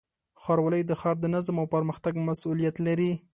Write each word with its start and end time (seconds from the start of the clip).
ښاروالۍ 0.41 0.81
د 0.85 0.91
ښار 0.99 1.15
د 1.21 1.25
نظم 1.35 1.55
او 1.61 1.67
پرمختګ 1.75 2.13
مسؤلیت 2.29 2.75
لري. 2.87 3.11